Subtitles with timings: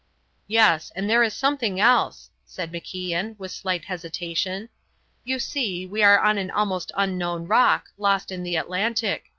[0.47, 4.69] "Yes, and there is something else," said MacIan, with slight hesitation.
[5.23, 9.25] "You see, we are on an almost unknown rock, lost in the Atlantic.